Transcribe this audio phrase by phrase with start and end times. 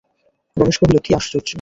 [0.57, 1.47] রমেশ কহিল, কী আশ্চর্য!